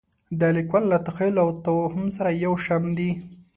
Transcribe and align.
د 0.39 0.41
لیکوال 0.57 0.83
له 0.91 0.97
تخیل 1.07 1.35
او 1.43 1.49
توهم 1.65 2.05
سره 2.17 2.29
یو 2.45 2.53
شان 2.65 2.83
دي. 2.97 3.11